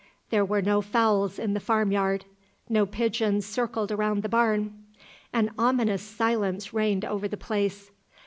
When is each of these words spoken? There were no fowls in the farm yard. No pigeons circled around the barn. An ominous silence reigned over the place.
There 0.31 0.43
were 0.43 0.63
no 0.63 0.81
fowls 0.81 1.37
in 1.37 1.53
the 1.53 1.59
farm 1.59 1.91
yard. 1.91 2.25
No 2.67 2.87
pigeons 2.87 3.45
circled 3.45 3.91
around 3.91 4.23
the 4.23 4.29
barn. 4.29 4.73
An 5.31 5.51
ominous 5.59 6.01
silence 6.01 6.73
reigned 6.73 7.05
over 7.05 7.27
the 7.27 7.37
place. 7.37 7.91